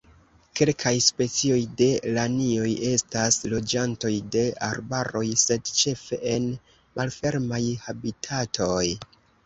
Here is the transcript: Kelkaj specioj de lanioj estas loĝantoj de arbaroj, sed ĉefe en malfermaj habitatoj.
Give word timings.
Kelkaj 0.59 0.93
specioj 1.07 1.57
de 1.81 1.89
lanioj 2.15 2.71
estas 2.93 3.39
loĝantoj 3.53 4.13
de 4.39 4.43
arbaroj, 4.71 5.25
sed 5.45 5.73
ĉefe 5.81 6.23
en 6.35 6.53
malfermaj 6.99 7.65
habitatoj. 7.89 8.87